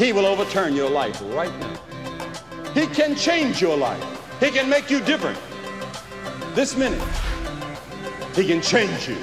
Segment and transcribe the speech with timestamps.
[0.00, 1.78] He will overturn your life right now.
[2.72, 4.02] He can change your life.
[4.40, 5.38] He can make you different.
[6.54, 7.06] This minute,
[8.34, 9.18] He can change you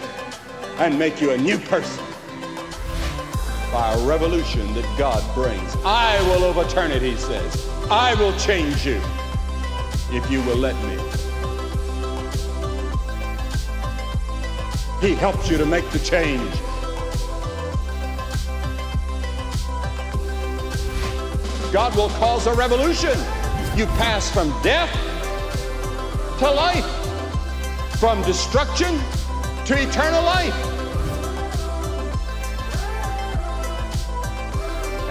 [0.77, 2.05] and make you a new person
[3.71, 5.75] by a revolution that God brings.
[5.83, 7.67] I will overturn it, He says.
[7.89, 9.01] I will change you
[10.11, 10.95] if you will let me.
[15.01, 16.53] He helps you to make the change.
[21.77, 23.15] God will cause a revolution.
[23.77, 24.91] You pass from death
[26.39, 26.83] to life,
[27.99, 28.97] from destruction
[29.67, 30.55] to eternal life.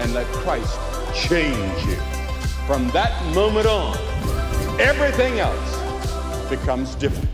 [0.01, 0.77] And let Christ
[1.15, 1.95] change you.
[2.65, 3.95] From that moment on,
[4.77, 7.26] everything else becomes different.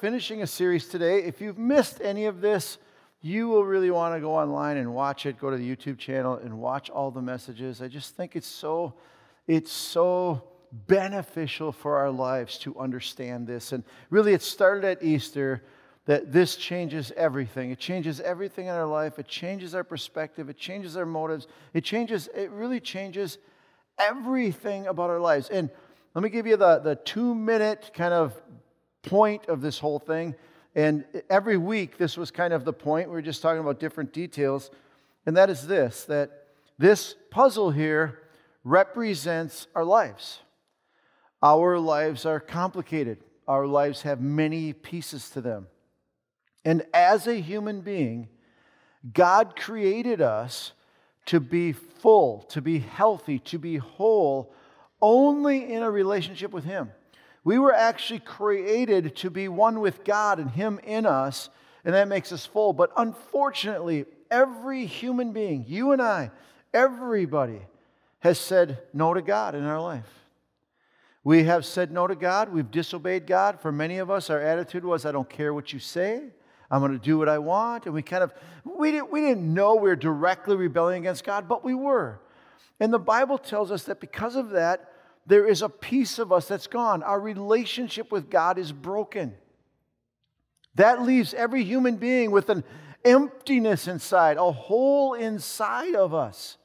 [0.00, 1.24] Finishing a series today.
[1.24, 2.78] If you've missed any of this,
[3.20, 5.38] you will really want to go online and watch it.
[5.40, 7.82] Go to the YouTube channel and watch all the messages.
[7.82, 8.94] I just think it's so,
[9.46, 10.44] it's so
[10.86, 13.72] beneficial for our lives to understand this.
[13.72, 15.62] And really, it started at Easter
[16.04, 17.70] that this changes everything.
[17.70, 19.18] It changes everything in our life.
[19.18, 20.48] It changes our perspective.
[20.48, 21.48] It changes our motives.
[21.74, 23.38] It changes, it really changes
[23.98, 25.48] everything about our lives.
[25.48, 25.70] And
[26.14, 28.40] let me give you the, the two minute kind of
[29.02, 30.34] point of this whole thing.
[30.74, 33.08] And every week, this was kind of the point.
[33.08, 34.70] We were just talking about different details.
[35.26, 36.30] And that is this that
[36.78, 38.20] this puzzle here
[38.64, 40.40] represents our lives.
[41.42, 45.68] Our lives are complicated, our lives have many pieces to them.
[46.64, 48.28] And as a human being,
[49.12, 50.72] God created us
[51.26, 54.52] to be full, to be healthy, to be whole,
[55.00, 56.90] only in a relationship with Him.
[57.48, 61.48] We were actually created to be one with God and Him in us,
[61.82, 62.74] and that makes us full.
[62.74, 66.30] But unfortunately, every human being, you and I,
[66.74, 67.62] everybody,
[68.18, 70.04] has said no to God in our life.
[71.24, 72.50] We have said no to God.
[72.50, 73.62] We've disobeyed God.
[73.62, 76.24] For many of us, our attitude was, I don't care what you say.
[76.70, 77.86] I'm going to do what I want.
[77.86, 81.48] And we kind of, we didn't, we didn't know we were directly rebelling against God,
[81.48, 82.20] but we were.
[82.78, 84.92] And the Bible tells us that because of that,
[85.28, 87.02] there is a piece of us that's gone.
[87.02, 89.34] Our relationship with God is broken.
[90.76, 92.64] That leaves every human being with an
[93.04, 96.56] emptiness inside, a hole inside of us.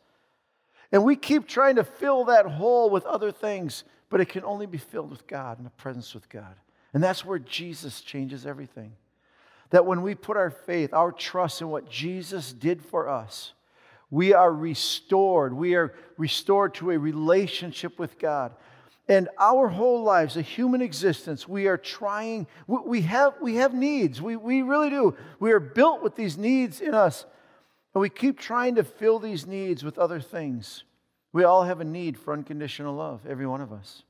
[0.93, 4.65] And we keep trying to fill that hole with other things, but it can only
[4.65, 6.55] be filled with God and the presence with God.
[6.93, 8.93] And that's where Jesus changes everything.
[9.71, 13.53] That when we put our faith, our trust in what Jesus did for us,
[14.13, 15.55] we are restored.
[15.55, 18.53] We are restored to a relationship with God.
[19.07, 24.21] And our whole lives, a human existence, we are trying, we have, we have needs.
[24.21, 25.17] We, we really do.
[25.39, 27.25] We are built with these needs in us.
[27.95, 30.83] And we keep trying to fill these needs with other things.
[31.31, 34.03] We all have a need for unconditional love, every one of us.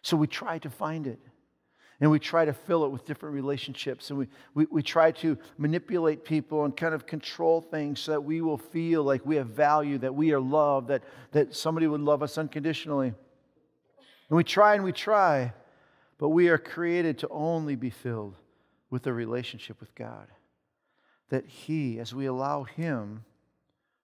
[0.00, 1.20] So we try to find it.
[2.00, 4.10] And we try to fill it with different relationships.
[4.10, 8.20] And we, we, we try to manipulate people and kind of control things so that
[8.20, 12.00] we will feel like we have value, that we are loved, that, that somebody would
[12.00, 13.08] love us unconditionally.
[13.08, 15.52] And we try and we try,
[16.18, 18.36] but we are created to only be filled
[18.90, 20.28] with a relationship with God.
[21.30, 23.24] That He, as we allow Him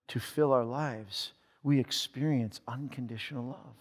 [0.08, 1.32] to fill our lives,
[1.62, 3.76] we experience unconditional love.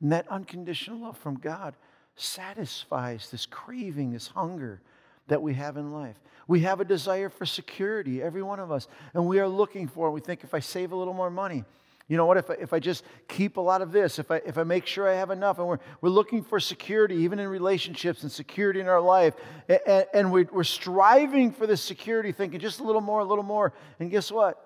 [0.00, 1.74] And that unconditional love from God
[2.20, 4.80] satisfies this craving, this hunger
[5.28, 6.16] that we have in life.
[6.46, 10.08] We have a desire for security, every one of us, and we are looking for
[10.08, 10.12] it.
[10.12, 11.64] We think if I save a little more money,
[12.08, 14.36] you know what, if I, if I just keep a lot of this, if I,
[14.36, 17.48] if I make sure I have enough, and we're, we're looking for security, even in
[17.48, 19.34] relationships and security in our life,
[19.68, 23.44] and, and we, we're striving for this security, thinking just a little more, a little
[23.44, 24.58] more, and guess what?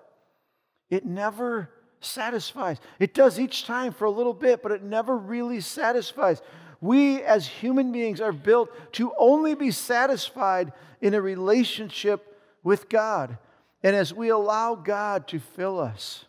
[0.89, 2.77] It never satisfies.
[2.97, 6.41] It does each time for a little bit, but it never really satisfies.
[6.83, 13.37] We as human beings are built to only be satisfied in a relationship with God.
[13.81, 16.25] And as we allow God to fill us,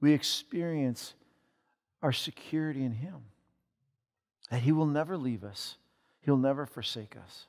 [0.00, 1.12] we experience
[2.00, 3.16] our security in Him.
[4.50, 5.76] That He will never leave us,
[6.22, 7.46] He'll never forsake us.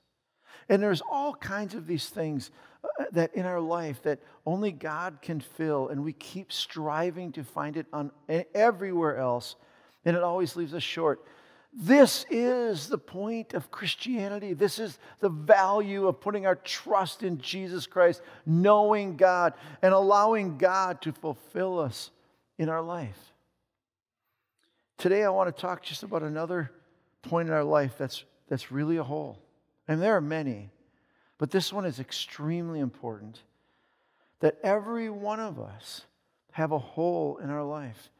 [0.68, 2.52] And there's all kinds of these things
[2.84, 7.44] uh, that in our life that only God can fill, and we keep striving to
[7.46, 8.12] find it on
[8.54, 9.56] everywhere else,
[10.04, 11.24] and it always leaves us short.
[11.76, 14.54] This is the point of Christianity.
[14.54, 20.58] This is the value of putting our trust in Jesus Christ, knowing God, and allowing
[20.60, 22.12] God to fulfill us
[22.60, 23.18] in our life.
[25.00, 26.72] Today, I want to talk just about another
[27.24, 29.40] point in our life that's, that's really a hole.
[29.88, 30.70] And there are many,
[31.40, 33.42] but this one is extremely important
[34.42, 36.02] that every one of us
[36.52, 38.12] have a hole in our life.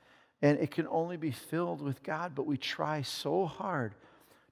[0.44, 3.96] And it can only be filled with God, but we try so hard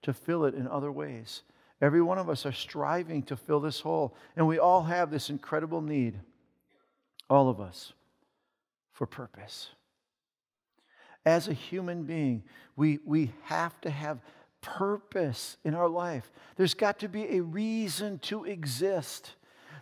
[0.03, 1.43] to fill it in other ways.
[1.81, 5.29] Every one of us are striving to fill this hole, and we all have this
[5.29, 6.17] incredible need,
[7.29, 7.91] all of us,
[8.93, 9.67] for purpose.
[11.25, 12.44] As a human being,
[12.77, 14.19] we, we have to have
[14.61, 16.31] purpose in our life.
[16.55, 19.33] There's got to be a reason to exist.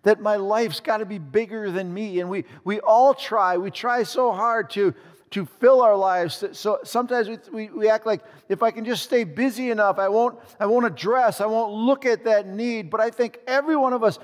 [0.03, 2.19] That my life's got to be bigger than me.
[2.19, 4.95] And we, we all try, we try so hard to,
[5.31, 6.43] to fill our lives.
[6.53, 10.09] So sometimes we, we, we, act like if I can just stay busy enough, I
[10.09, 12.89] won't, I won't address, I won't look at that need.
[12.89, 14.17] But I think every one of us,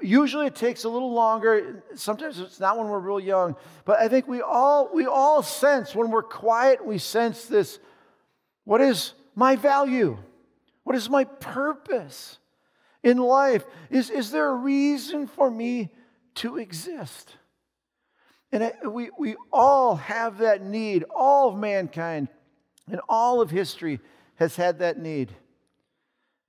[0.00, 1.82] usually it takes a little longer.
[1.94, 3.56] Sometimes it's not when we're real young.
[3.84, 7.80] But I think we all, we all sense when we're quiet, we sense this
[8.64, 10.16] what is my value?
[10.84, 12.38] What is my purpose
[13.02, 13.64] in life?
[13.90, 15.90] Is, is there a reason for me
[16.36, 17.36] to exist?
[18.52, 21.04] And we, we all have that need.
[21.04, 22.28] All of mankind
[22.90, 23.98] and all of history
[24.36, 25.32] has had that need.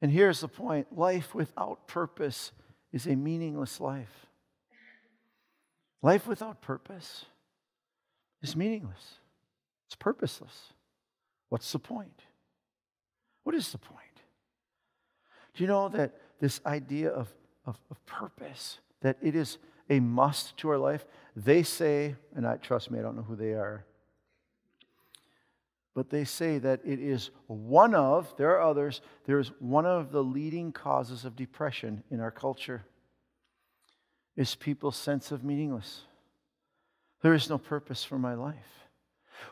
[0.01, 2.51] And here's the point life without purpose
[2.91, 4.27] is a meaningless life.
[6.01, 7.25] Life without purpose
[8.41, 9.19] is meaningless,
[9.87, 10.73] it's purposeless.
[11.47, 12.23] What's the point?
[13.43, 13.99] What is the point?
[15.53, 17.31] Do you know that this idea of,
[17.65, 19.59] of, of purpose, that it is
[19.89, 21.05] a must to our life?
[21.35, 23.85] They say, and I trust me, I don't know who they are,
[25.95, 30.11] but they say that it is one of, there are others, there is one of
[30.11, 32.83] the leading causes of depression in our culture
[34.35, 36.01] is people's sense of meaningless.
[37.21, 38.87] There is no purpose for my life.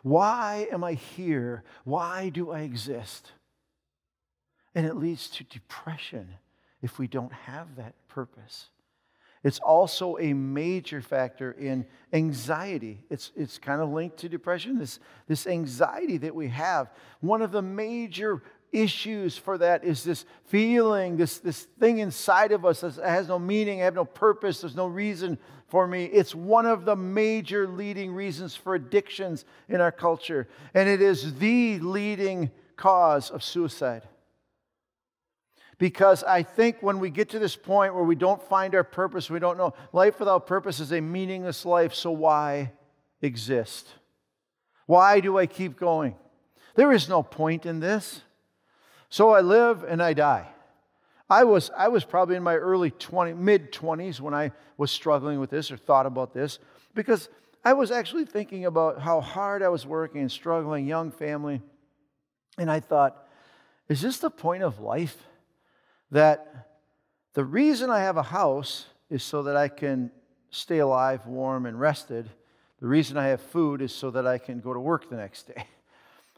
[0.04, 1.64] Why am I here?
[1.84, 3.32] Why do I exist?
[4.74, 6.36] And it leads to depression
[6.82, 8.70] if we don't have that purpose.
[9.44, 13.02] It's also a major factor in anxiety.
[13.10, 16.92] It's, it's kind of linked to depression, this, this anxiety that we have.
[17.22, 22.66] One of the major issues for that is this feeling, this, this thing inside of
[22.66, 26.06] us that has no meaning, I have no purpose, there's no reason for me.
[26.06, 30.48] It's one of the major leading reasons for addictions in our culture.
[30.74, 34.04] And it is the leading cause of suicide.
[35.82, 39.32] Because I think when we get to this point where we don't find our purpose,
[39.32, 42.72] we don't know, life without purpose is a meaningless life, so why
[43.20, 43.88] exist?
[44.86, 46.14] Why do I keep going?
[46.76, 48.22] There is no point in this.
[49.10, 50.50] So I live and I die.
[51.28, 55.40] I was, I was probably in my early 20, mid 20s when I was struggling
[55.40, 56.60] with this or thought about this
[56.94, 57.28] because
[57.66, 61.60] I was actually thinking about how hard I was working and struggling, young family.
[62.60, 63.26] And I thought,
[63.90, 65.18] is this the point of life?
[66.12, 66.68] That
[67.34, 70.12] the reason I have a house is so that I can
[70.50, 72.30] stay alive, warm, and rested.
[72.80, 75.48] The reason I have food is so that I can go to work the next
[75.48, 75.66] day.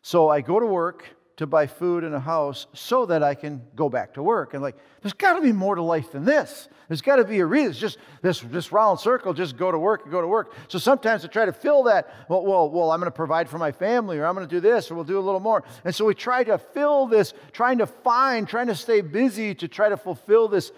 [0.06, 1.06] So I go to work
[1.38, 4.54] to buy food and a house so that I can go back to work.
[4.54, 6.68] And like, there's got to be more to life than this.
[6.88, 7.72] There's got to be a reason.
[7.72, 10.54] It's just this, this round circle, just go to work and go to work.
[10.68, 13.58] So sometimes I try to fill that, well, well, well I'm going to provide for
[13.58, 15.64] my family, or I'm going to do this, or we'll do a little more.
[15.84, 19.68] And so we try to fill this, trying to find, trying to stay busy to
[19.68, 20.72] try to fulfill this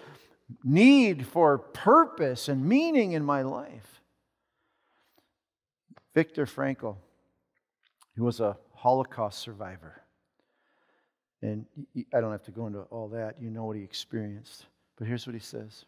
[0.64, 4.00] need for purpose and meaning in my life.
[6.14, 6.96] Viktor Frankl,
[8.14, 10.02] he was a Holocaust survivor.
[11.46, 11.64] And
[12.12, 13.36] I don't have to go into all that.
[13.40, 14.66] You know what he experienced.
[14.96, 15.84] But here's what he says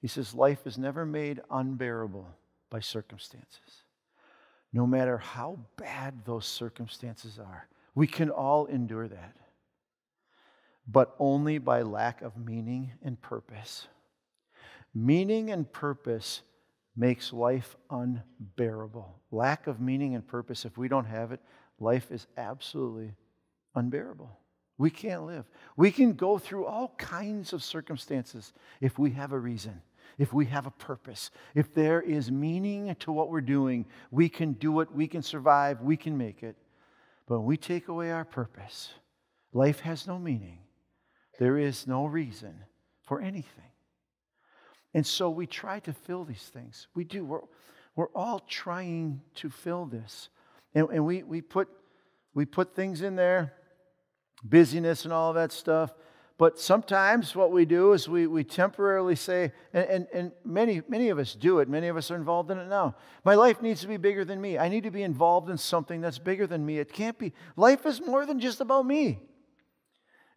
[0.00, 2.26] He says, Life is never made unbearable
[2.70, 3.82] by circumstances.
[4.72, 9.36] No matter how bad those circumstances are, we can all endure that.
[10.86, 13.86] But only by lack of meaning and purpose.
[14.94, 16.40] Meaning and purpose
[16.96, 19.14] makes life unbearable.
[19.30, 21.40] Lack of meaning and purpose, if we don't have it,
[21.78, 23.12] life is absolutely
[23.78, 24.30] unbearable.
[24.76, 25.44] We can't live.
[25.76, 29.82] We can go through all kinds of circumstances if we have a reason,
[30.18, 34.52] if we have a purpose, if there is meaning to what we're doing, we can
[34.52, 36.56] do it, we can survive, we can make it.
[37.26, 38.90] But when we take away our purpose,
[39.52, 40.60] life has no meaning.
[41.38, 42.54] There is no reason
[43.02, 43.64] for anything.
[44.94, 46.88] And so we try to fill these things.
[46.94, 47.24] We do.
[47.24, 47.40] We're,
[47.94, 50.28] we're all trying to fill this.
[50.74, 51.68] And, and we, we, put,
[52.34, 53.52] we put things in there,
[54.42, 55.92] busyness and all that stuff.
[56.38, 61.08] But sometimes what we do is we, we temporarily say, and, and, and many, many
[61.08, 62.94] of us do it, many of us are involved in it now.
[63.24, 64.56] My life needs to be bigger than me.
[64.56, 66.78] I need to be involved in something that's bigger than me.
[66.78, 67.32] It can't be.
[67.56, 69.18] Life is more than just about me.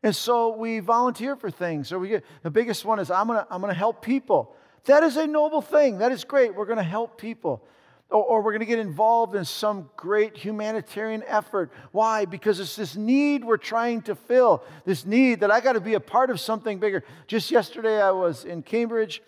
[0.01, 1.91] And so we volunteer for things.
[1.91, 4.55] Or we get the biggest one is I'm gonna, I'm gonna help people.
[4.85, 5.99] That is a noble thing.
[5.99, 6.55] That is great.
[6.55, 7.63] We're gonna help people.
[8.11, 11.71] Or, or we're gonna get involved in some great humanitarian effort.
[11.91, 12.25] Why?
[12.25, 14.63] Because it's this need we're trying to fill.
[14.85, 17.03] This need that I gotta be a part of something bigger.
[17.27, 19.21] Just yesterday I was in Cambridge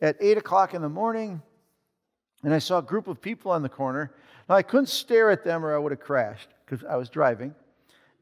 [0.00, 1.42] at eight o'clock in the morning,
[2.44, 4.12] and I saw a group of people on the corner.
[4.48, 7.54] Now I couldn't stare at them or I would have crashed because I was driving.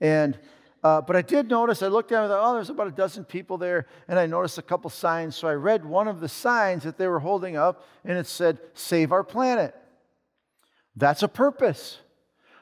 [0.00, 0.38] And
[0.86, 3.24] uh, but I did notice, I looked down and thought, oh, there's about a dozen
[3.24, 5.34] people there, and I noticed a couple signs.
[5.34, 8.60] So I read one of the signs that they were holding up, and it said,
[8.74, 9.74] Save our planet.
[10.96, 11.98] That's a purpose.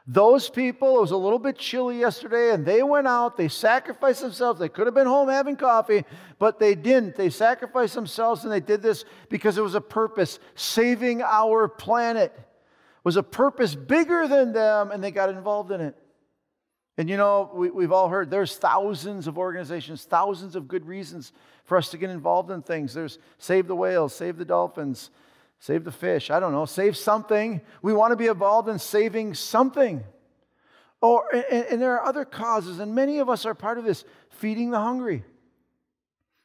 [0.06, 4.20] Those people, it was a little bit chilly yesterday, and they went out, they sacrificed
[4.20, 4.60] themselves.
[4.60, 6.04] They could have been home having coffee,
[6.38, 7.16] but they didn't.
[7.16, 10.40] They sacrificed themselves, and they did this because it was a purpose.
[10.56, 12.38] Saving our planet
[13.02, 15.96] was a purpose bigger than them, and they got involved in it.
[16.98, 21.32] And you know, we, have all heard there's thousands of organizations, thousands of good reasons
[21.64, 22.92] for us to get involved in things.
[22.92, 25.10] There's save the whales, save the dolphins,
[25.64, 26.30] save the fish.
[26.30, 27.62] I don't know, save something.
[27.80, 30.04] We want to be involved in saving something.
[31.00, 34.04] Or, and, and there are other causes, and many of us are part of this
[34.28, 35.24] feeding the hungry.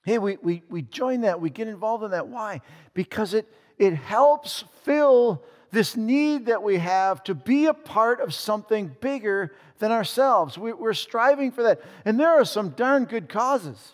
[0.06, 2.30] Hey, we, we, we join that, we get involved in that.
[2.30, 2.62] Why?
[2.94, 3.46] Because it,
[3.78, 9.54] it helps fill this need that we have to be a part of something bigger
[9.80, 10.58] than ourselves.
[10.58, 11.82] We, are striving for that.
[12.06, 13.92] And there are some darn good causes.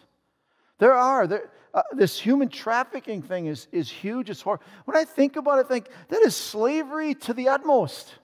[0.78, 1.26] There are.
[1.26, 4.30] There, uh, this human trafficking thing is, is huge.
[4.30, 4.66] It's horrible.
[4.86, 8.16] When I think about it, I think that is slavery to the utmost.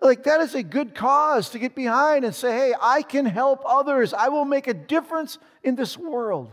[0.00, 3.62] Like, that is a good cause to get behind and say, hey, I can help
[3.66, 4.14] others.
[4.14, 6.50] I will make a difference in this world.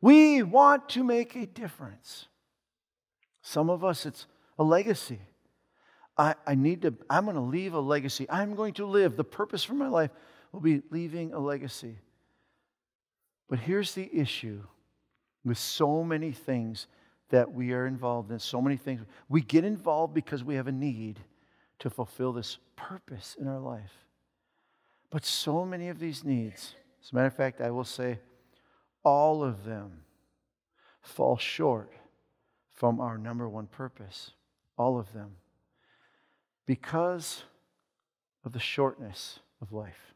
[0.00, 2.28] We want to make a difference.
[3.42, 4.26] Some of us, it's
[4.60, 5.18] a legacy.
[6.16, 8.26] I, I need to, I'm going to leave a legacy.
[8.30, 9.16] I'm going to live.
[9.16, 10.10] The purpose for my life
[10.52, 11.96] will be leaving a legacy.
[13.48, 14.62] But here's the issue
[15.44, 16.86] with so many things
[17.30, 19.02] that we are involved in, so many things.
[19.28, 21.20] We get involved because we have a need
[21.78, 23.92] to fulfill this purpose in our life.
[25.10, 28.18] But so many of these needs, as a matter of fact, I will say,
[29.04, 30.02] all of them
[31.00, 31.92] fall short
[32.74, 34.32] from our number one purpose
[34.80, 35.32] all of them,
[36.64, 37.42] because
[38.46, 40.09] of the shortness of life.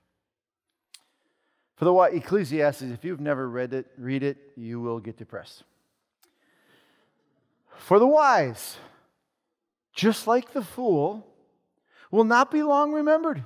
[1.76, 5.64] For the why, Ecclesiastes, if you've never read it, read it, you will get depressed.
[7.76, 8.76] For the wise,
[9.92, 11.26] just like the fool,
[12.10, 13.44] will not be long remembered.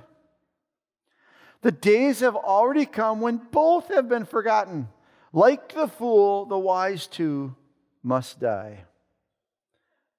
[1.61, 4.89] The days have already come when both have been forgotten.
[5.33, 7.55] Like the fool, the wise too
[8.03, 8.85] must die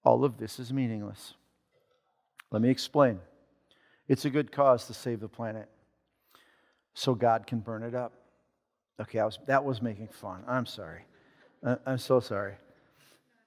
[0.05, 1.35] all of this is meaningless.
[2.51, 3.21] Let me explain.
[4.09, 5.69] It's a good cause to save the planet
[7.01, 8.13] so God can burn it up.
[9.01, 10.45] Okay, was, that was making fun.
[10.47, 11.07] I'm sorry.
[11.87, 12.57] I'm so sorry.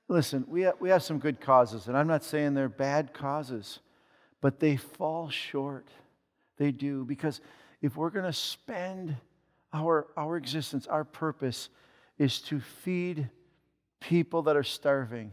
[0.07, 3.77] Listen, we have, we have some good causes, and I'm not saying they're bad causes,
[4.41, 5.87] but they fall short.
[6.57, 7.41] They do, because
[7.79, 9.17] if we're going to spend
[9.71, 11.69] our, our existence, our purpose
[12.17, 13.29] is to feed
[14.01, 15.31] people that are starving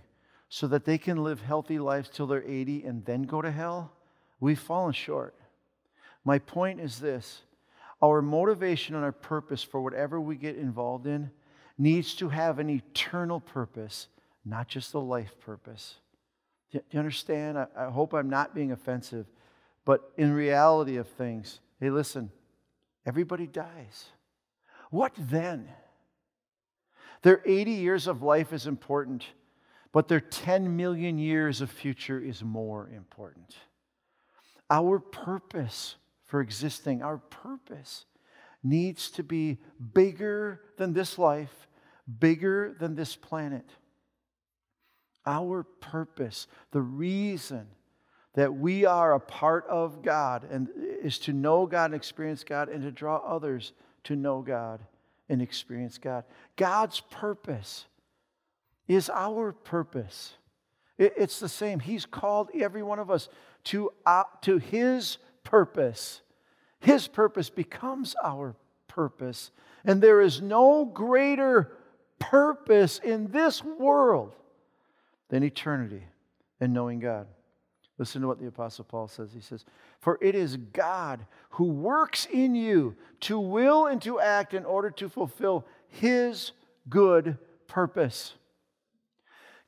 [0.50, 3.94] so that they can live healthy lives till they're 80 and then go to hell,
[4.40, 5.34] we've fallen short.
[6.22, 7.44] My point is this
[8.02, 11.30] our motivation and our purpose for whatever we get involved in
[11.78, 14.08] needs to have an eternal purpose,
[14.44, 15.96] not just a life purpose.
[16.70, 17.58] Do you understand?
[17.58, 19.26] I, I hope I'm not being offensive,
[19.84, 22.30] but in reality of things, hey, listen,
[23.04, 24.06] everybody dies.
[24.90, 25.68] What then?
[27.22, 29.24] Their 80 years of life is important
[29.92, 33.56] but their 10 million years of future is more important.
[34.68, 35.96] Our purpose
[36.30, 38.04] for existing, our purpose
[38.62, 39.58] needs to be
[39.92, 41.66] bigger than this life,
[42.20, 43.68] bigger than this planet.
[45.26, 47.66] Our purpose, the reason
[48.34, 50.68] that we are a part of God and
[51.02, 53.72] is to know God and experience God and to draw others
[54.04, 54.80] to know God
[55.28, 56.22] and experience God.
[56.54, 57.86] God's purpose
[58.86, 60.34] is our purpose.
[60.96, 61.80] It's the same.
[61.80, 63.28] He's called every one of us
[63.64, 65.18] to, uh, to His
[65.50, 66.22] purpose.
[66.78, 68.54] His purpose becomes our
[68.86, 69.50] purpose.
[69.84, 71.72] And there is no greater
[72.20, 74.34] purpose in this world
[75.28, 76.04] than eternity
[76.60, 77.26] and knowing God.
[77.98, 79.30] Listen to what the Apostle Paul says.
[79.34, 79.64] He says,
[79.98, 84.90] For it is God who works in you to will and to act in order
[84.92, 86.52] to fulfill His
[86.88, 88.34] good purpose.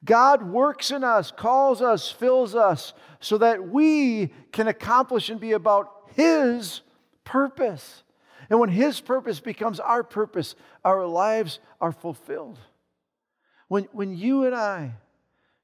[0.05, 5.53] God works in us, calls us, fills us, so that we can accomplish and be
[5.53, 6.81] about His
[7.25, 8.03] purpose.
[8.51, 12.59] And when His purpose becomes our purpose, our lives are fulfilled.
[13.69, 14.95] When, when you and I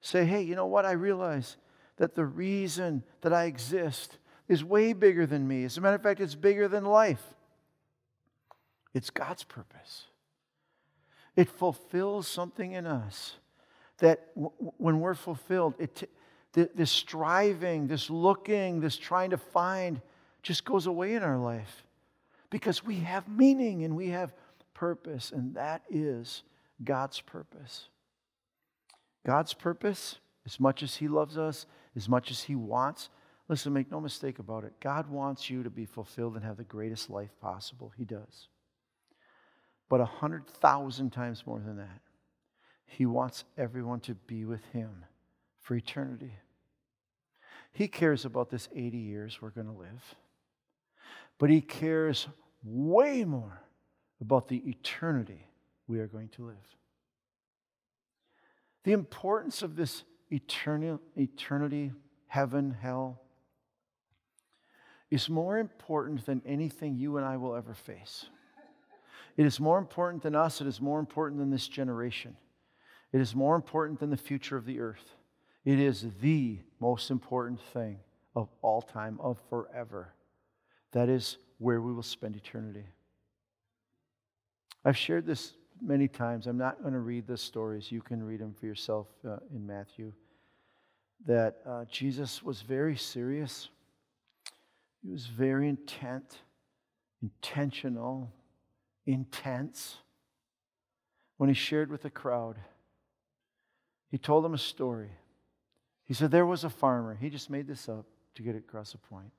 [0.00, 0.86] say, hey, you know what?
[0.86, 1.56] I realize
[1.96, 5.64] that the reason that I exist is way bigger than me.
[5.64, 7.22] As a matter of fact, it's bigger than life.
[8.94, 10.04] It's God's purpose.
[11.36, 13.34] It fulfills something in us
[13.98, 16.06] that w- when we're fulfilled, it t-
[16.52, 20.00] th- this striving, this looking, this trying to find
[20.42, 21.84] just goes away in our life
[22.50, 24.32] because we have meaning and we have
[24.74, 26.42] purpose, and that is
[26.82, 27.88] God's purpose.
[29.26, 33.10] God's purpose, as much as He loves us, as much as He wants,
[33.48, 34.72] listen, make no mistake about it.
[34.80, 37.92] God wants you to be fulfilled and have the greatest life possible.
[37.96, 38.48] He does.
[39.88, 42.00] But a hundred thousand times more than that,
[42.88, 45.04] He wants everyone to be with Him
[45.60, 46.32] for eternity.
[47.70, 50.16] He cares about this 80 years we're going to live,
[51.38, 52.26] but He cares
[52.64, 53.60] way more
[54.20, 55.46] about the eternity
[55.86, 56.76] we are going to live.
[58.84, 61.92] The importance of this eternity, eternity,
[62.26, 63.20] heaven, hell,
[65.10, 68.26] is more important than anything you and I will ever face.
[69.36, 72.36] It is more important than us, it is more important than this generation.
[73.12, 75.14] It is more important than the future of the earth.
[75.64, 77.98] It is the most important thing
[78.36, 80.14] of all time, of forever.
[80.92, 82.86] That is where we will spend eternity.
[84.84, 86.46] I've shared this many times.
[86.46, 87.90] I'm not going to read the stories.
[87.90, 90.12] You can read them for yourself uh, in Matthew.
[91.26, 93.68] That uh, Jesus was very serious,
[95.02, 96.38] he was very intent,
[97.22, 98.32] intentional,
[99.06, 99.96] intense.
[101.36, 102.56] When he shared with the crowd,
[104.10, 105.10] he told them a story.
[106.04, 107.14] He said, There was a farmer.
[107.14, 109.30] He just made this up to get it across a point.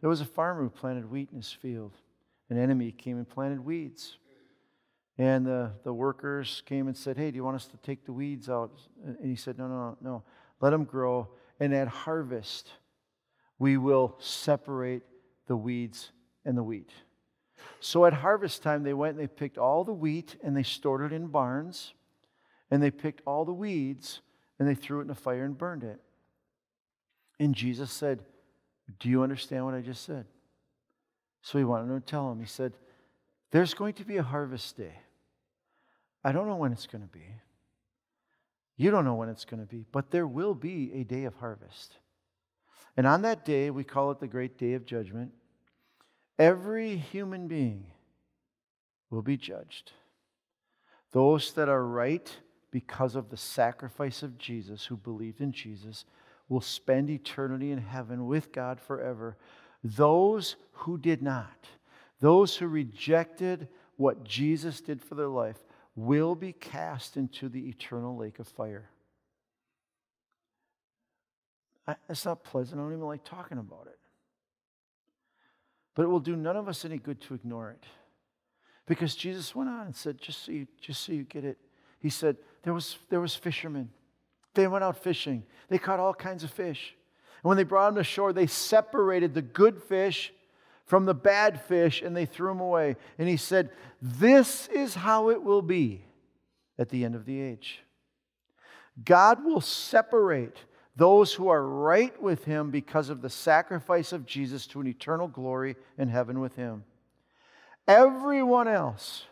[0.00, 1.92] There was a farmer who planted wheat in his field.
[2.50, 4.18] An enemy came and planted weeds.
[5.18, 8.12] And the, the workers came and said, Hey, do you want us to take the
[8.12, 8.78] weeds out?
[9.04, 10.22] And he said, No, no, no.
[10.60, 11.28] Let them grow.
[11.58, 12.70] And at harvest,
[13.58, 15.02] we will separate
[15.46, 16.12] the weeds
[16.44, 16.90] and the wheat.
[17.80, 21.02] So at harvest time, they went and they picked all the wheat and they stored
[21.02, 21.94] it in barns.
[22.72, 24.22] And they picked all the weeds
[24.58, 26.00] and they threw it in a fire and burned it.
[27.38, 28.20] And Jesus said,
[28.98, 30.24] Do you understand what I just said?
[31.42, 32.40] So he wanted to tell him.
[32.40, 32.72] He said,
[33.50, 34.94] There's going to be a harvest day.
[36.24, 37.26] I don't know when it's going to be.
[38.78, 41.34] You don't know when it's going to be, but there will be a day of
[41.34, 41.98] harvest.
[42.96, 45.32] And on that day, we call it the great day of judgment,
[46.38, 47.84] every human being
[49.10, 49.92] will be judged.
[51.10, 52.34] Those that are right
[52.72, 56.04] because of the sacrifice of Jesus, who believed in Jesus,
[56.48, 59.36] will spend eternity in heaven with God forever.
[59.84, 61.66] Those who did not,
[62.20, 65.58] those who rejected what Jesus did for their life,
[65.94, 68.88] will be cast into the eternal lake of fire.
[72.08, 72.80] It's not pleasant.
[72.80, 73.98] I don't even like talking about it.
[75.94, 77.84] But it will do none of us any good to ignore it.
[78.86, 81.58] Because Jesus went on and said, just so you, just so you get it,
[81.98, 83.90] he said, there was, there was fishermen.
[84.54, 85.44] They went out fishing.
[85.68, 86.94] They caught all kinds of fish.
[87.42, 90.32] And when they brought them to shore, they separated the good fish
[90.84, 92.96] from the bad fish and they threw them away.
[93.18, 93.70] And he said,
[94.00, 96.04] This is how it will be
[96.78, 97.80] at the end of the age.
[99.04, 100.58] God will separate
[100.94, 105.28] those who are right with him because of the sacrifice of Jesus to an eternal
[105.28, 106.84] glory in heaven with him.
[107.88, 109.24] Everyone else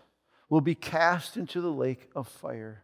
[0.49, 2.83] will be cast into the lake of fire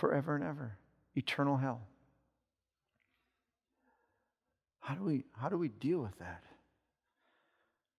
[0.00, 0.72] forever and ever,
[1.14, 1.82] eternal hell.
[4.80, 6.42] How do we, how do we deal with that?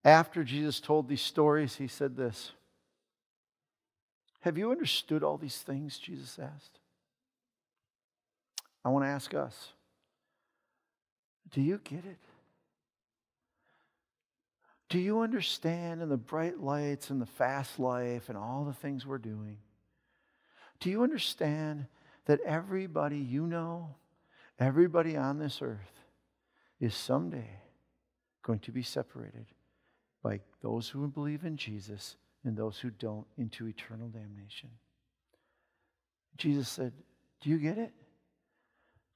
[0.04, 2.52] After Jesus told these stories, he said this
[4.40, 5.96] Have you understood all these things?
[5.96, 6.80] Jesus asked.
[8.84, 9.72] I want to ask us
[11.52, 12.18] Do you get it?
[14.88, 19.06] Do you understand in the bright lights and the fast life and all the things
[19.06, 19.56] we're doing?
[20.82, 21.86] Do you understand
[22.26, 23.94] that everybody you know,
[24.58, 25.78] everybody on this earth,
[26.80, 27.48] is someday
[28.42, 29.46] going to be separated
[30.24, 34.70] by those who believe in Jesus and those who don't into eternal damnation?
[36.36, 36.92] Jesus said,
[37.40, 37.92] Do you get it?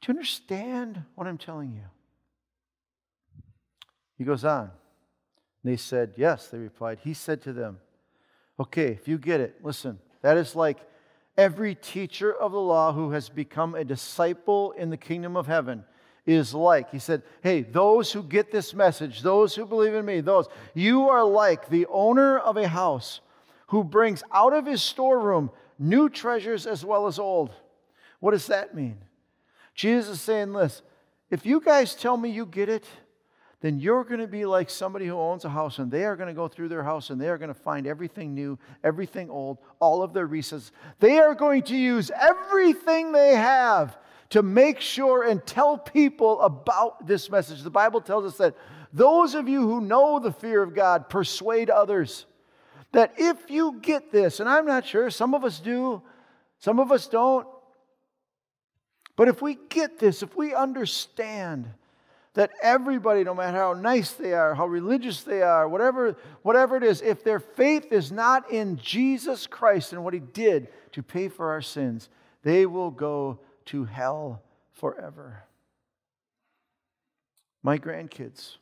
[0.02, 1.82] Do you understand what I'm telling you?
[4.16, 4.70] He goes on.
[5.64, 7.00] They said, Yes, they replied.
[7.02, 7.80] He said to them,
[8.60, 10.78] Okay, if you get it, listen, that is like
[11.36, 15.84] every teacher of the law who has become a disciple in the kingdom of heaven
[16.24, 16.90] is like.
[16.90, 21.08] He said, Hey, those who get this message, those who believe in me, those, you
[21.08, 23.20] are like the owner of a house
[23.68, 27.50] who brings out of his storeroom new treasures as well as old.
[28.20, 28.98] What does that mean?
[29.74, 30.82] Jesus is saying this
[31.30, 32.86] if you guys tell me you get it,
[33.66, 36.28] then you're going to be like somebody who owns a house and they are going
[36.28, 39.58] to go through their house and they are going to find everything new, everything old,
[39.80, 40.70] all of their recesses.
[41.00, 43.98] They are going to use everything they have
[44.30, 47.62] to make sure and tell people about this message.
[47.62, 48.54] The Bible tells us that
[48.92, 52.24] those of you who know the fear of God persuade others.
[52.92, 56.02] That if you get this, and I'm not sure, some of us do,
[56.60, 57.48] some of us don't,
[59.16, 61.68] but if we get this, if we understand
[62.36, 66.82] that everybody, no matter how nice they are, how religious they are, whatever, whatever it
[66.82, 71.28] is, if their faith is not in Jesus Christ and what He did to pay
[71.28, 72.10] for our sins,
[72.42, 74.42] they will go to hell
[74.74, 75.44] forever.
[77.62, 78.58] My grandkids,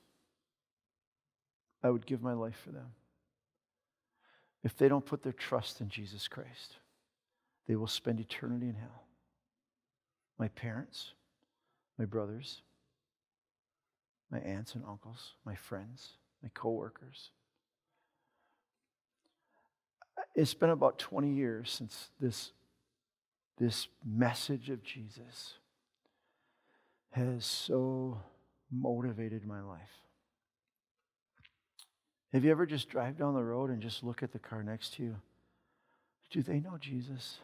[1.82, 2.92] I would give my life for them.
[4.62, 6.76] If they don't put their trust in Jesus Christ,
[7.66, 9.04] they will spend eternity in hell.
[10.38, 11.12] My parents,
[11.98, 12.62] my brothers,
[14.30, 17.30] my aunts and uncles, my friends, my coworkers.
[20.34, 22.52] It's been about 20 years since this
[23.58, 25.54] this message of Jesus
[27.12, 28.20] has so
[28.70, 29.80] motivated my life.
[32.32, 34.94] Have you ever just drive down the road and just look at the car next
[34.94, 35.16] to you?
[36.30, 37.38] Do they know Jesus?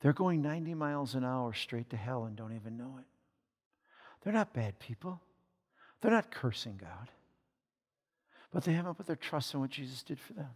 [0.00, 3.04] They're going 90 miles an hour straight to hell and don't even know it.
[4.22, 5.20] They're not bad people.
[6.00, 7.10] They're not cursing God.
[8.52, 10.50] But they haven't put their trust in what Jesus did for them.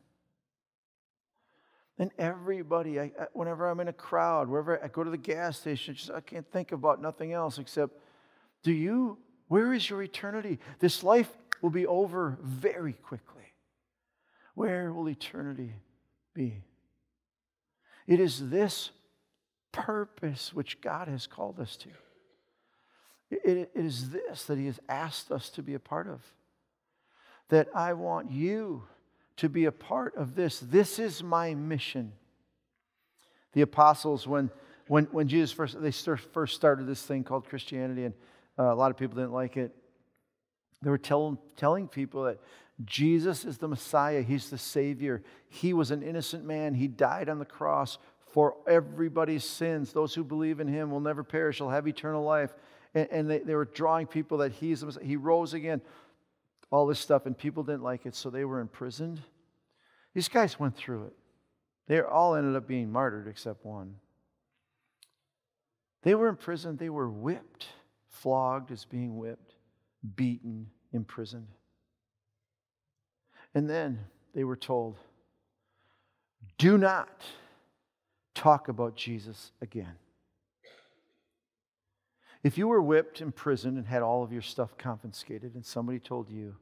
[1.97, 5.95] And everybody, I, whenever I'm in a crowd, wherever I go to the gas station,
[5.95, 7.93] just, I can't think about nothing else except,
[8.65, 10.59] do you, where is your eternity?
[10.81, 11.31] This life
[11.63, 13.43] will be over very quickly.
[14.55, 15.75] Where will eternity
[16.35, 16.63] be?
[18.09, 18.91] It is this
[19.71, 21.89] purpose which God has called us to.
[23.45, 26.23] It, it is this that He has asked us to be a part of.
[27.49, 28.85] That I want you
[29.37, 30.61] to be a part of this.
[30.61, 32.13] This is my mission.
[33.53, 34.51] The apostles, when,
[34.89, 38.15] when, when Jesus first, they first started this thing called Christianity, and
[38.59, 39.75] uh, a lot of people didn't like it,
[40.83, 42.39] they were tell, telling people that
[42.85, 45.23] Jesus is the Messiah, He's the Savior.
[45.49, 49.93] He was an innocent man, He died on the cross for everybody's sins.
[49.93, 52.53] Those who believe in Him will never perish, will have eternal life.
[52.95, 54.85] And, and they, they were drawing people that He's.
[55.03, 55.81] He rose again
[56.71, 59.21] all this stuff, and people didn't like it, so they were imprisoned.
[60.15, 61.13] These guys went through it.
[61.87, 63.97] They all ended up being martyred except one.
[66.03, 67.67] They were imprisoned, they were whipped,
[68.09, 69.55] flogged as being whipped,
[70.17, 71.49] beaten, imprisoned.
[73.55, 74.01] And then
[74.35, 74.99] they were told,
[76.59, 77.23] do not
[78.35, 79.95] talk about Jesus again.
[82.45, 86.29] If you were whipped, imprisoned, and had all of your stuff confiscated, and somebody told
[86.29, 86.55] you,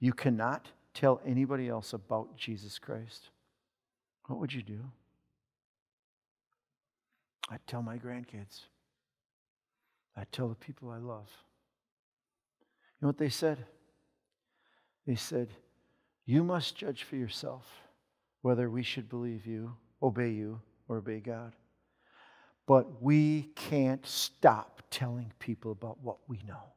[0.00, 3.28] you cannot tell anybody else about Jesus Christ,
[4.26, 4.80] what would you do?
[7.50, 8.60] I'd tell my grandkids.
[10.16, 11.28] I'd tell the people I love.
[13.00, 13.58] You know what they said?
[15.06, 15.48] They said,
[16.24, 17.66] You must judge for yourself
[18.40, 21.54] whether we should believe you, obey you, or obey God.
[22.66, 26.72] But we can't stop telling people about what we know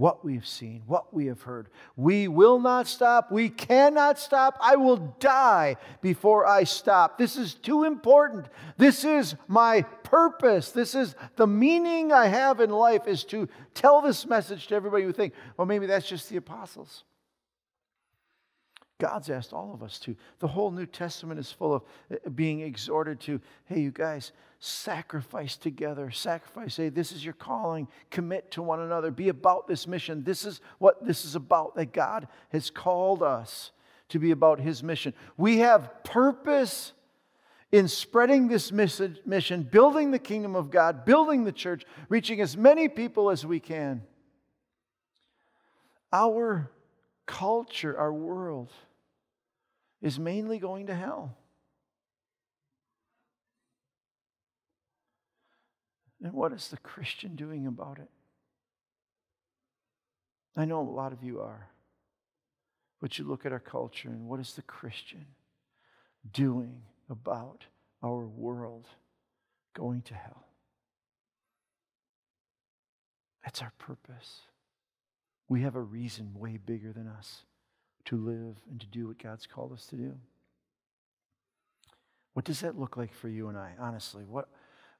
[0.00, 1.68] what we have seen, what we have heard.
[1.94, 3.30] We will not stop.
[3.30, 4.56] We cannot stop.
[4.58, 7.18] I will die before I stop.
[7.18, 8.46] This is too important.
[8.78, 10.70] This is my purpose.
[10.70, 15.04] This is the meaning I have in life is to tell this message to everybody
[15.04, 17.04] who think, well, maybe that's just the apostles.
[19.00, 20.14] God's asked all of us to.
[20.38, 21.82] The whole New Testament is full of
[22.12, 26.10] uh, being exhorted to, hey, you guys, sacrifice together.
[26.10, 27.88] Sacrifice, Hey, this is your calling.
[28.10, 29.10] Commit to one another.
[29.10, 30.22] Be about this mission.
[30.22, 33.72] This is what this is about, that God has called us
[34.10, 35.14] to be about His mission.
[35.36, 36.92] We have purpose
[37.72, 42.88] in spreading this mission, building the kingdom of God, building the church, reaching as many
[42.88, 44.02] people as we can.
[46.12, 46.70] Our
[47.26, 48.72] culture, our world,
[50.02, 51.36] is mainly going to hell.
[56.22, 58.10] And what is the Christian doing about it?
[60.56, 61.68] I know a lot of you are.
[63.00, 65.24] But you look at our culture and what is the Christian
[66.30, 67.64] doing about
[68.02, 68.86] our world
[69.74, 70.44] going to hell?
[73.42, 74.40] That's our purpose.
[75.48, 77.44] We have a reason way bigger than us
[78.10, 80.12] to live and to do what God's called us to do.
[82.34, 84.24] What does that look like for you and I, honestly?
[84.24, 84.48] What,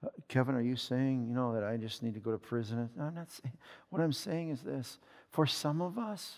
[0.04, 2.88] uh, Kevin, are you saying, you know, that I just need to go to prison?
[3.00, 3.56] I'm not saying.
[3.88, 6.36] What I'm saying is this for some of us,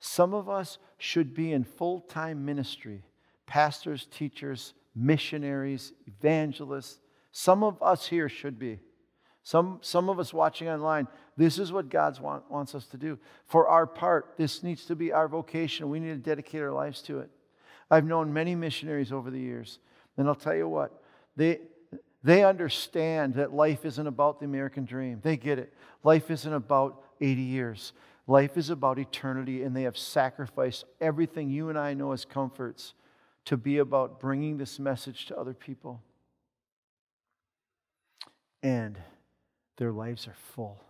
[0.00, 3.04] some of us should be in full time ministry
[3.46, 6.98] pastors, teachers, missionaries, evangelists.
[7.30, 8.80] Some of us here should be.
[9.44, 13.18] Some, some of us watching online, this is what God want, wants us to do.
[13.46, 15.90] For our part, this needs to be our vocation.
[15.90, 17.30] We need to dedicate our lives to it.
[17.90, 19.78] I've known many missionaries over the years,
[20.16, 21.02] and I'll tell you what,
[21.36, 21.60] they,
[22.22, 25.20] they understand that life isn't about the American dream.
[25.22, 25.74] They get it.
[26.04, 27.92] Life isn't about 80 years,
[28.26, 32.94] life is about eternity, and they have sacrificed everything you and I know as comforts
[33.44, 36.00] to be about bringing this message to other people.
[38.62, 38.96] And
[39.76, 40.82] their lives are full,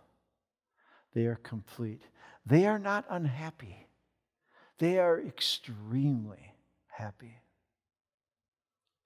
[1.13, 2.01] they are complete.
[2.45, 3.87] They are not unhappy,
[4.79, 6.53] they are extremely
[6.87, 7.39] happy.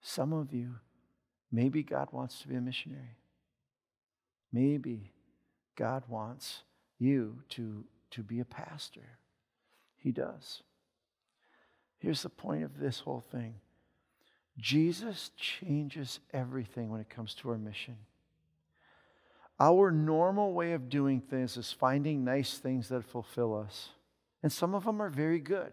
[0.00, 0.76] Some of you,
[1.52, 3.18] maybe God wants to be a missionary.
[4.52, 5.12] Maybe
[5.76, 6.62] God wants
[6.98, 9.18] you to, to be a pastor.
[9.96, 10.62] He does.
[11.98, 13.56] Here's the point of this whole thing
[14.56, 17.96] Jesus changes everything when it comes to our mission.
[19.60, 23.90] Our normal way of doing things is finding nice things that fulfill us.
[24.42, 25.72] And some of them are very good.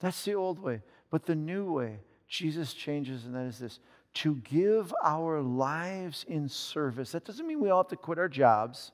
[0.00, 0.80] That's the old way.
[1.10, 3.78] But the new way, Jesus changes, and that is this
[4.14, 7.12] to give our lives in service.
[7.12, 8.92] That doesn't mean we all have to quit our jobs.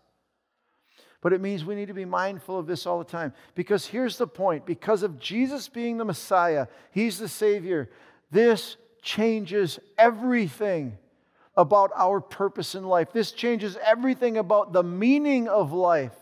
[1.21, 3.33] But it means we need to be mindful of this all the time.
[3.57, 7.91] Because here's the point because of Jesus being the Messiah, He's the Savior,
[8.31, 10.97] this changes everything
[11.59, 13.13] about our purpose in life.
[13.13, 16.15] This changes everything about the meaning of life.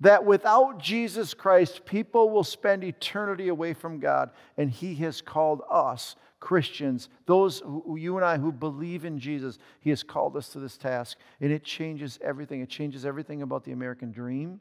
[0.00, 5.60] That without Jesus Christ, people will spend eternity away from God, and He has called
[5.70, 10.48] us Christians, those who, you and I who believe in Jesus, He has called us
[10.48, 11.18] to this task.
[11.40, 12.62] And it changes everything.
[12.62, 14.58] It changes everything about the American dream.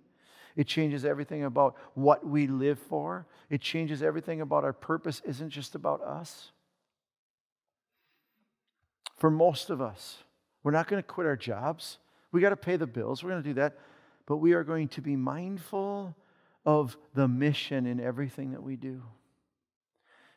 [0.56, 3.26] It changes everything about what we live for.
[3.50, 6.51] It changes everything about our purpose, isn't just about us.
[9.22, 10.18] For most of us,
[10.64, 12.00] we're not going to quit our jobs.
[12.32, 13.24] We got to pay the bills.
[13.24, 13.78] We're going to do that.
[14.26, 16.16] But we are going to be mindful
[16.66, 19.02] of the mission in everything that we do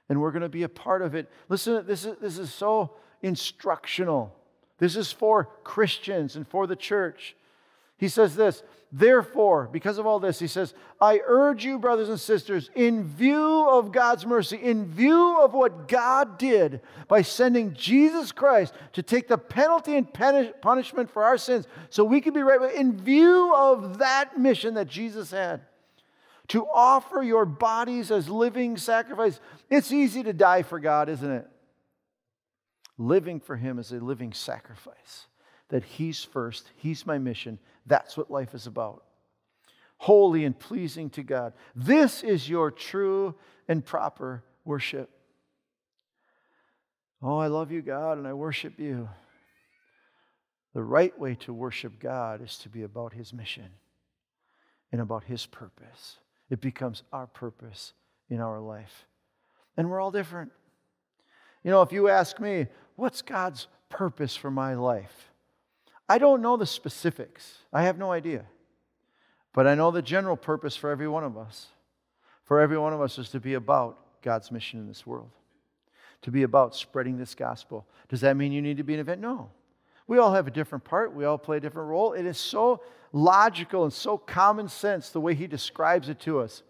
[0.08, 1.30] and we're going to be a part of it.
[1.48, 4.34] Listen, this is, this is so instructional.
[4.78, 7.36] This is for Christians and for the church.
[7.96, 12.20] He says this, therefore, because of all this, he says, I urge you, brothers and
[12.20, 18.32] sisters, in view of God's mercy, in view of what God did by sending Jesus
[18.32, 22.74] Christ to take the penalty and punishment for our sins so we could be right,
[22.74, 25.62] in view of that mission that Jesus had
[26.48, 29.40] to offer your bodies as living sacrifice.
[29.70, 31.48] It's easy to die for God, isn't it?
[32.98, 35.26] Living for Him is a living sacrifice.
[35.74, 37.58] That He's first, He's my mission.
[37.84, 39.02] That's what life is about.
[39.96, 41.52] Holy and pleasing to God.
[41.74, 43.34] This is your true
[43.66, 45.10] and proper worship.
[47.20, 49.08] Oh, I love you, God, and I worship you.
[50.74, 53.70] The right way to worship God is to be about His mission
[54.92, 56.18] and about His purpose.
[56.50, 57.94] It becomes our purpose
[58.30, 59.06] in our life.
[59.76, 60.52] And we're all different.
[61.64, 65.32] You know, if you ask me, what's God's purpose for my life?
[66.08, 67.58] I don't know the specifics.
[67.72, 68.44] I have no idea.
[69.52, 71.68] But I know the general purpose for every one of us.
[72.44, 75.30] For every one of us is to be about God's mission in this world,
[76.22, 77.86] to be about spreading this gospel.
[78.08, 79.20] Does that mean you need to be an event?
[79.20, 79.50] No.
[80.06, 82.12] We all have a different part, we all play a different role.
[82.12, 86.62] It is so logical and so common sense the way he describes it to us.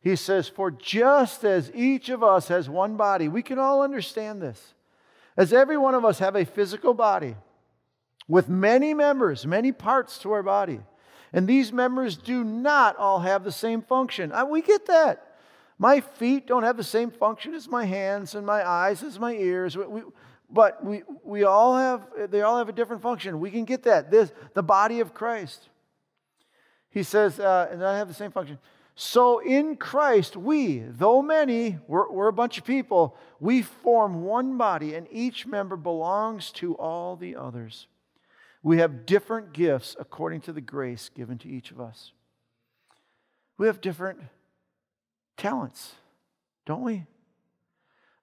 [0.00, 4.42] He says, For just as each of us has one body, we can all understand
[4.42, 4.74] this.
[5.36, 7.36] As every one of us have a physical body
[8.28, 10.80] with many members, many parts to our body,
[11.32, 14.32] and these members do not all have the same function.
[14.48, 15.36] we get that.
[15.78, 19.32] My feet don't have the same function as my hands, and my eyes as my
[19.32, 19.76] ears.
[19.76, 20.02] We,
[20.48, 23.40] but we, we all have, they all have a different function.
[23.40, 24.10] We can get that.
[24.10, 25.68] This, the body of Christ.
[26.90, 28.58] He says, uh, and I have the same function.
[28.94, 34.56] So in Christ, we, though many, we're, we're a bunch of people, we form one
[34.56, 37.88] body, and each member belongs to all the others.
[38.66, 42.10] We have different gifts according to the grace given to each of us.
[43.58, 44.18] We have different
[45.36, 45.92] talents,
[46.66, 47.04] don't we?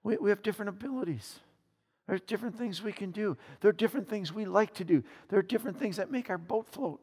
[0.02, 1.38] We, we have different abilities.
[2.06, 3.38] There's different things we can do.
[3.62, 5.02] There are different things we like to do.
[5.30, 7.00] There are different things that make our boat float,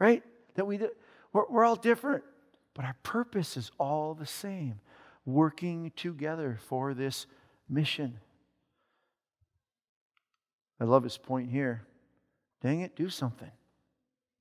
[0.00, 0.24] right?
[0.56, 0.80] That we.
[1.32, 2.24] We're, we're all different,
[2.74, 4.80] but our purpose is all the same
[5.24, 7.26] working together for this
[7.68, 8.18] mission.
[10.80, 11.86] I love his point here.
[12.64, 13.50] Dang it, do something.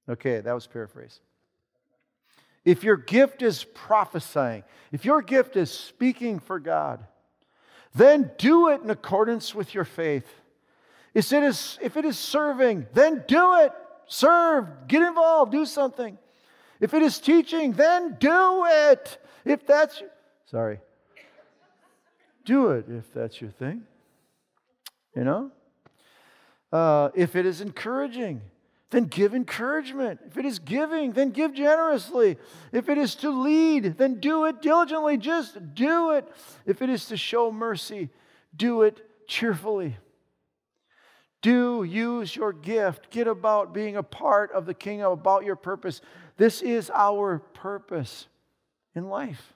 [0.07, 1.19] Okay, that was paraphrase.
[2.63, 7.05] If your gift is prophesying, if your gift is speaking for God,
[7.93, 10.25] then do it in accordance with your faith.
[11.13, 13.73] If it is, if it is serving, then do it.
[14.07, 16.17] Serve, get involved, do something.
[16.79, 19.17] If it is teaching, then do it.
[19.43, 20.01] If that's,
[20.45, 20.79] sorry,
[22.45, 23.83] do it if that's your thing.
[25.13, 25.51] You know?
[26.73, 28.41] Uh, if it is encouraging,
[28.89, 30.19] then give encouragement.
[30.25, 32.37] If it is giving, then give generously.
[32.71, 35.17] If it is to lead, then do it diligently.
[35.17, 36.27] Just do it.
[36.65, 38.09] If it is to show mercy,
[38.55, 39.97] do it cheerfully.
[41.43, 43.11] Do use your gift.
[43.11, 46.01] Get about being a part of the kingdom, about your purpose.
[46.37, 48.25] This is our purpose
[48.95, 49.53] in life.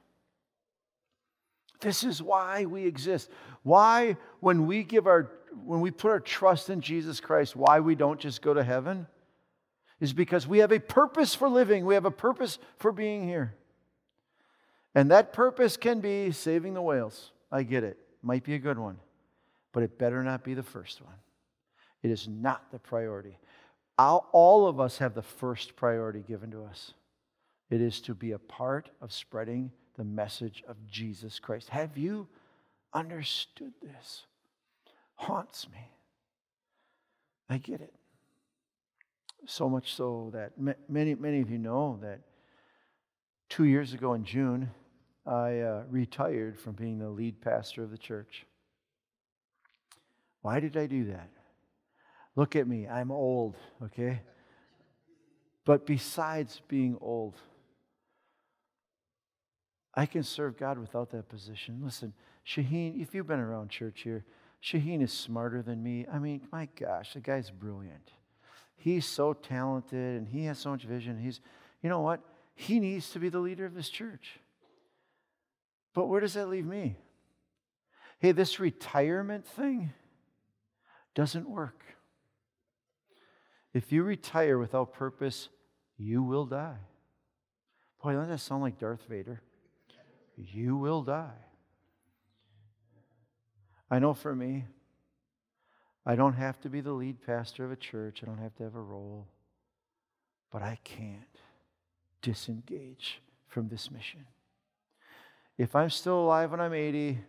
[1.80, 3.32] This is why we exist.
[3.63, 7.96] Why, when we give our when we put our trust in Jesus Christ, why we
[7.96, 9.08] don't just go to heaven
[10.00, 13.56] is because we have a purpose for living, we have a purpose for being here.
[14.94, 17.32] And that purpose can be saving the whales.
[17.52, 17.98] I get it.
[18.22, 18.98] Might be a good one,
[19.72, 21.16] but it better not be the first one.
[22.04, 23.40] It is not the priority.
[23.98, 26.94] All of us have the first priority given to us.
[27.72, 31.70] It is to be a part of spreading the message of Jesus Christ.
[31.70, 32.28] Have you
[32.94, 34.27] understood this?
[35.17, 35.91] Haunts me.
[37.49, 37.93] I get it.
[39.45, 40.53] So much so that
[40.89, 42.21] many, many of you know that
[43.49, 44.71] two years ago in June,
[45.25, 48.45] I uh, retired from being the lead pastor of the church.
[50.41, 51.30] Why did I do that?
[52.36, 54.21] Look at me, I'm old, okay?
[55.65, 57.36] But besides being old,
[59.93, 61.82] I can serve God without that position.
[61.84, 62.13] Listen,
[62.45, 64.23] Shaheen, if you've been around church here,
[64.63, 66.06] Shaheen is smarter than me.
[66.12, 68.12] I mean, my gosh, the guy's brilliant.
[68.76, 71.17] He's so talented and he has so much vision.
[71.20, 71.39] He's,
[71.82, 72.22] you know what?
[72.56, 74.39] He needs to be the leader of this church.
[75.93, 76.98] But where does that leave me?
[78.20, 79.93] Hey, this retirement thing
[81.15, 81.84] doesn't work.
[83.74, 85.50] If you retire without purpose,
[85.98, 86.80] you will die.
[88.02, 89.41] Boy, doesn't that sound like Darth Vader?
[90.36, 91.47] You will die.
[93.89, 94.65] I know for me,
[96.06, 98.63] I don't have to be the lead pastor of a church, I don't have to
[98.63, 99.28] have a role,
[100.52, 101.21] but I can't
[102.21, 104.26] disengage from this mission.
[105.58, 107.19] If I'm still alive when I'm 80,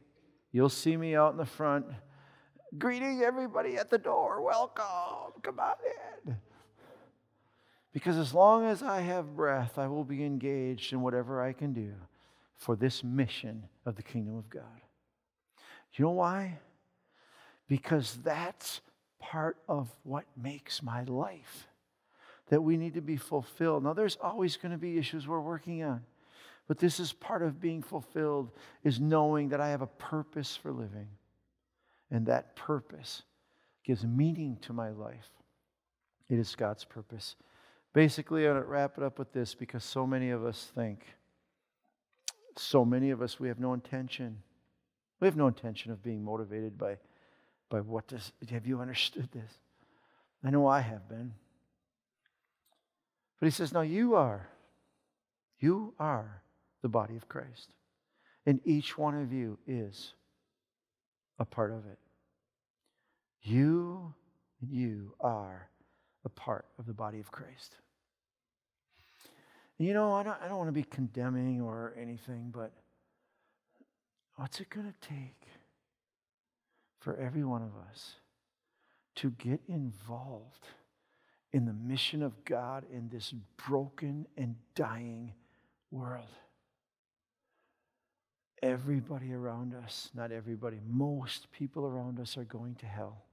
[0.52, 1.86] you'll see me out in the front
[2.76, 4.42] greeting everybody at the door.
[4.42, 5.74] Welcome, come on
[6.26, 6.36] in.
[7.92, 11.72] Because as long as I have breath, I will be engaged in whatever I can
[11.72, 11.94] do
[12.54, 14.82] for this mission of the kingdom of God.
[15.94, 16.58] You know why?
[17.68, 18.80] because that's
[19.20, 21.68] part of what makes my life
[22.48, 23.84] that we need to be fulfilled.
[23.84, 26.02] Now, there's always going to be issues we're working on,
[26.66, 28.50] but this is part of being fulfilled
[28.82, 31.08] is knowing that I have a purpose for living,
[32.10, 33.22] and that purpose
[33.84, 35.28] gives meaning to my life.
[36.30, 37.36] It is God's purpose.
[37.92, 41.04] Basically, I'm going to wrap it up with this because so many of us think,
[42.56, 44.38] so many of us, we have no intention.
[45.20, 46.98] We have no intention of being motivated by
[47.68, 49.52] but what does, have you understood this?
[50.42, 51.34] I know I have been.
[53.38, 54.48] But he says, now you are.
[55.60, 56.42] You are
[56.82, 57.72] the body of Christ.
[58.46, 60.14] And each one of you is
[61.38, 61.98] a part of it.
[63.42, 64.14] You
[64.60, 65.68] and you are
[66.24, 67.76] a part of the body of Christ.
[69.76, 72.72] you know, I don't, I don't want to be condemning or anything, but
[74.38, 75.48] what's it going to take
[77.00, 78.14] for every one of us
[79.16, 80.68] to get involved
[81.52, 83.34] in the mission of God in this
[83.68, 85.32] broken and dying
[85.90, 86.28] world.
[88.62, 93.24] Everybody around us, not everybody, most people around us are going to hell.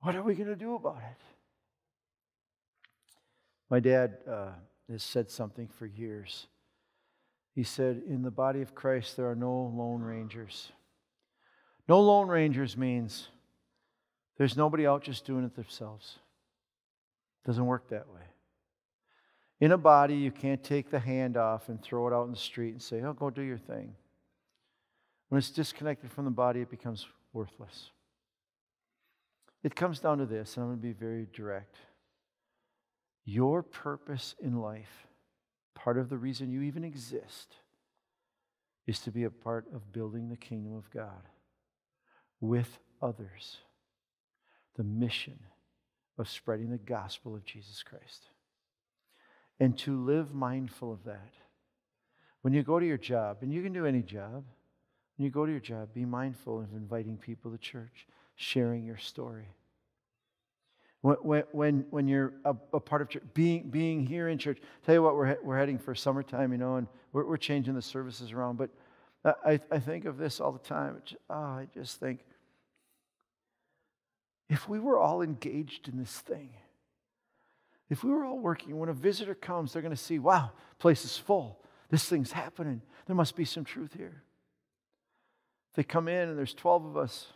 [0.00, 1.22] What are we going to do about it?
[3.68, 4.52] My dad uh,
[4.90, 6.46] has said something for years.
[7.56, 10.70] He said, In the body of Christ, there are no lone rangers.
[11.88, 13.28] No Lone Rangers means
[14.38, 16.18] there's nobody out just doing it themselves.
[17.44, 18.22] Doesn't work that way.
[19.60, 22.36] In a body, you can't take the hand off and throw it out in the
[22.36, 23.94] street and say, oh, go do your thing.
[25.28, 27.90] When it's disconnected from the body, it becomes worthless.
[29.62, 31.76] It comes down to this, and I'm going to be very direct.
[33.24, 35.05] Your purpose in life,
[35.86, 37.54] part of the reason you even exist,
[38.88, 41.28] is to be a part of building the kingdom of God
[42.40, 43.58] with others.
[44.74, 45.38] The mission
[46.18, 48.30] of spreading the gospel of Jesus Christ.
[49.60, 51.34] And to live mindful of that.
[52.42, 54.42] When you go to your job, and you can do any job,
[55.16, 58.98] when you go to your job, be mindful of inviting people to church, sharing your
[58.98, 59.54] story.
[61.06, 64.92] When, when, when you're a, a, part of church, being, being here in church, tell
[64.92, 68.32] you what, we're, we're heading for summertime, you know, and we're, we're changing the services
[68.32, 68.58] around.
[68.58, 68.70] But
[69.24, 71.00] I, I think of this all the time.
[71.30, 72.24] Oh, I just think
[74.48, 76.50] if we were all engaged in this thing,
[77.88, 80.50] if we were all working, when a visitor comes, they're going to see, wow,
[80.80, 81.60] place is full.
[81.88, 82.82] This thing's happening.
[83.06, 84.24] There must be some truth here.
[85.70, 87.28] If they come in and there's 12 of us,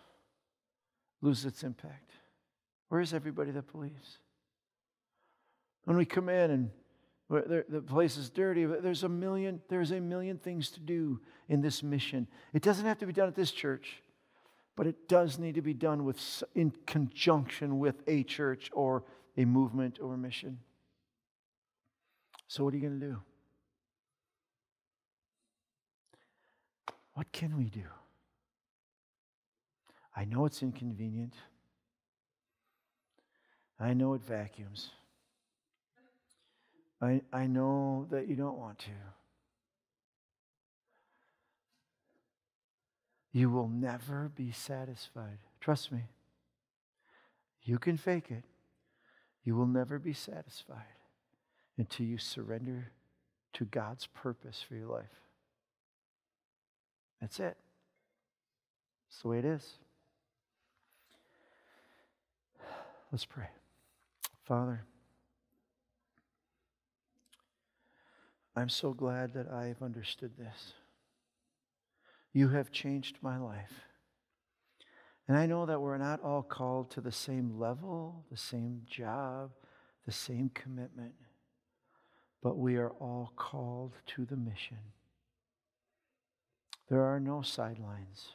[1.23, 2.11] lose its impact.
[2.91, 4.19] Where is everybody that believes?
[5.85, 6.71] When we come in and
[7.31, 11.85] the place is dirty, there's a million, there's a million things to do in this
[11.85, 12.27] mission.
[12.53, 14.03] It doesn't have to be done at this church,
[14.77, 19.05] but it does need to be done with, in conjunction with a church or
[19.37, 20.59] a movement or a mission.
[22.49, 23.17] So, what are you going to do?
[27.15, 27.85] What can we do?
[30.17, 31.35] I know it's inconvenient.
[33.81, 34.91] I know it vacuums.
[37.01, 38.91] I, I know that you don't want to.
[43.33, 45.39] You will never be satisfied.
[45.61, 46.03] Trust me.
[47.63, 48.45] You can fake it.
[49.45, 50.85] You will never be satisfied
[51.79, 52.93] until you surrender
[53.55, 55.21] to God's purpose for your life.
[57.21, 57.57] That's it.
[59.09, 59.67] That's the way it is.
[63.11, 63.49] Let's pray.
[64.51, 64.85] Father,
[68.57, 70.73] I'm so glad that I've understood this.
[72.33, 73.85] You have changed my life.
[75.29, 79.53] And I know that we're not all called to the same level, the same job,
[80.05, 81.15] the same commitment,
[82.43, 84.79] but we are all called to the mission.
[86.89, 88.33] There are no sidelines,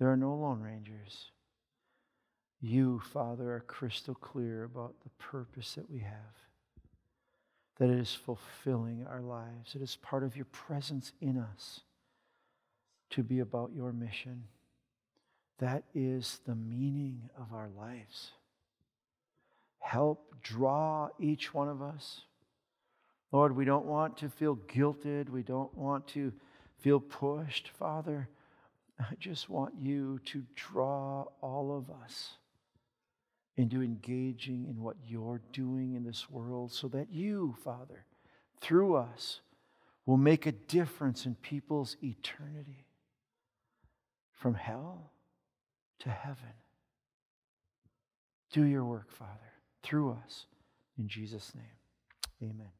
[0.00, 1.30] there are no Lone Rangers.
[2.60, 6.36] You, Father, are crystal clear about the purpose that we have,
[7.78, 11.80] that it is fulfilling our lives, it is part of your presence in us
[13.10, 14.44] to be about your mission.
[15.58, 18.32] That is the meaning of our lives.
[19.78, 22.22] Help draw each one of us.
[23.32, 25.28] Lord, we don't want to feel guilted.
[25.28, 26.32] We don't want to
[26.78, 27.68] feel pushed.
[27.68, 28.28] Father,
[28.98, 32.36] I just want you to draw all of us
[33.60, 38.06] into engaging in what you're doing in this world so that you, Father,
[38.60, 39.40] through us,
[40.06, 42.86] will make a difference in people's eternity
[44.32, 45.10] from hell
[45.98, 46.54] to heaven.
[48.50, 49.52] Do your work, Father,
[49.82, 50.46] through us.
[50.98, 52.79] In Jesus' name, amen.